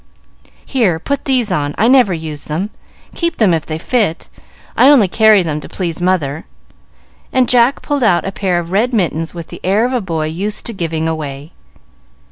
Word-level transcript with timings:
"Here, 0.65 0.97
put 0.97 1.25
these 1.25 1.51
on; 1.51 1.75
I 1.77 1.87
never 1.87 2.11
use 2.11 2.45
them. 2.45 2.71
Keep 3.13 3.37
them 3.37 3.53
if 3.53 3.67
they 3.67 3.77
fit; 3.77 4.29
I 4.75 4.89
only 4.89 5.07
carry 5.07 5.43
them 5.43 5.61
to 5.61 5.69
please 5.69 6.01
mother." 6.01 6.45
And 7.31 7.47
Jack 7.47 7.83
pulled 7.83 8.01
out 8.01 8.25
a 8.25 8.31
pair 8.31 8.57
of 8.57 8.71
red 8.71 8.93
mittens 8.95 9.35
with 9.35 9.49
the 9.49 9.61
air 9.63 9.85
of 9.85 9.93
a 9.93 10.01
boy 10.01 10.25
used 10.25 10.65
to 10.65 10.73
giving 10.73 11.07
away. 11.07 11.51